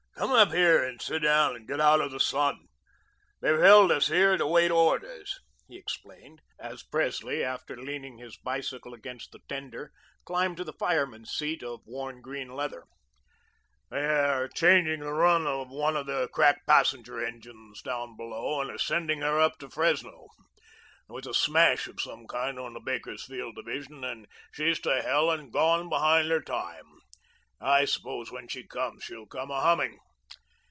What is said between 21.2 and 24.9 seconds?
a smash of some kind on the Bakersfield division, and she's